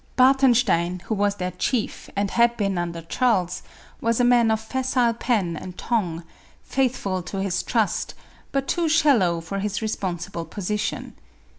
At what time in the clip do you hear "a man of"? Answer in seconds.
4.19-4.59